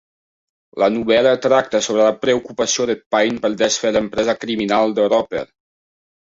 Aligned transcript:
La 0.83 0.87
novel·la 0.95 1.33
tracta 1.43 1.81
sobre 1.89 2.01
la 2.07 2.15
preocupació 2.25 2.89
de 2.93 2.97
Pine 3.17 3.45
per 3.45 3.53
desfer 3.63 3.95
l'empresa 3.95 4.39
criminal 4.47 4.99
de 5.01 5.11
Roper. 5.17 5.49